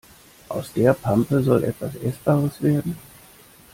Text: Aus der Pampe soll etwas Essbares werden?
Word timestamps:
Aus 0.49 0.73
der 0.73 0.93
Pampe 0.95 1.43
soll 1.43 1.63
etwas 1.63 1.95
Essbares 1.97 2.59
werden? 2.63 2.97